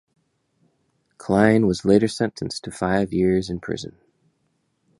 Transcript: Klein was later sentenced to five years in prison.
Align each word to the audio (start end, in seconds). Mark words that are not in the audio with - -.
Klein 1.19 1.67
was 1.67 1.85
later 1.85 2.07
sentenced 2.07 2.63
to 2.63 2.71
five 2.71 3.13
years 3.13 3.51
in 3.51 3.59
prison. 3.59 3.99